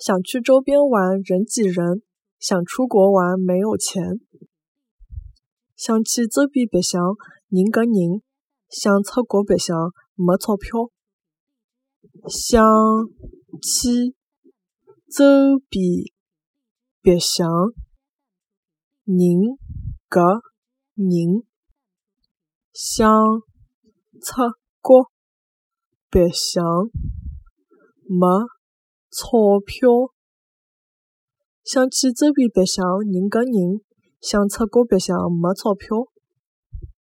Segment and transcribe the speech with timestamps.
[0.00, 2.02] 想去周边玩人挤人，
[2.38, 4.18] 想出国玩没有钱。
[5.76, 7.02] 想去周边白相
[7.50, 8.22] 人挤人，
[8.70, 10.90] 想出国白相没钞票。
[12.26, 12.64] 想
[13.60, 14.14] 去
[15.06, 15.84] 周边
[17.02, 17.46] 白相
[19.04, 19.18] 人
[20.16, 20.24] 挤
[20.96, 21.44] 人，
[22.72, 23.06] 想
[24.22, 24.32] 出
[24.80, 25.10] 国
[26.08, 26.64] 白相
[28.08, 28.26] 没
[29.10, 30.14] 钞票。
[31.62, 33.80] 想去周边白相人跟人，
[34.20, 36.08] 想出国白相没钞票。